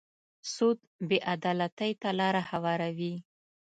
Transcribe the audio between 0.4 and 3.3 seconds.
سود بې عدالتۍ ته لاره هواروي.